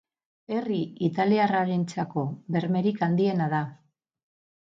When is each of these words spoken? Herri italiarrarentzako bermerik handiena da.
Herri 0.53 0.77
italiarrarentzako 1.07 2.23
bermerik 2.57 3.05
handiena 3.09 3.51
da. 3.55 3.61